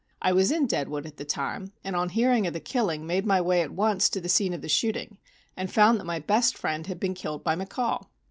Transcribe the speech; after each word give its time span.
I 0.19 0.31
was 0.31 0.51
in 0.51 0.65
Deadwood 0.65 1.05
at 1.05 1.17
the 1.17 1.25
time 1.25 1.73
and 1.83 1.95
on 1.95 2.09
hearing 2.09 2.47
of 2.47 2.53
the 2.53 2.59
killing 2.59 3.05
made 3.05 3.23
my 3.23 3.39
way 3.39 3.61
at 3.61 3.69
once 3.69 4.09
to 4.09 4.19
the 4.19 4.29
scene 4.29 4.51
of 4.51 4.63
the 4.63 4.67
shooting 4.67 5.19
and 5.55 5.71
found 5.71 5.99
that 5.99 6.05
my 6.07 6.17
best 6.17 6.57
friend 6.57 6.87
had 6.87 6.99
been 6.99 7.13
killed 7.13 7.43
by 7.43 7.55
McCall. 7.55 8.07